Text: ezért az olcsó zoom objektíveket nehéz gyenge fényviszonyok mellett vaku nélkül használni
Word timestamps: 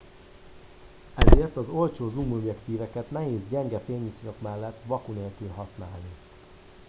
ezért 1.15 1.57
az 1.57 1.69
olcsó 1.69 2.09
zoom 2.09 2.31
objektíveket 2.31 3.11
nehéz 3.11 3.41
gyenge 3.49 3.79
fényviszonyok 3.85 4.41
mellett 4.41 4.79
vaku 4.85 5.11
nélkül 5.13 5.49
használni 5.55 6.11